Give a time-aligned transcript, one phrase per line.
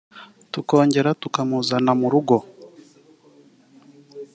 [0.53, 2.37] tukongera tukamuzana mu rugo